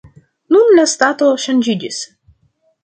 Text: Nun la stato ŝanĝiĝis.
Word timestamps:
Nun 0.55 0.71
la 0.79 0.87
stato 0.93 1.29
ŝanĝiĝis. 1.45 2.03